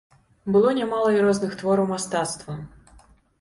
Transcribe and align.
Было 0.53 0.71
нямала 0.77 1.11
і 1.17 1.19
розных 1.25 1.53
твораў 1.59 1.85
мастацтва. 1.93 2.57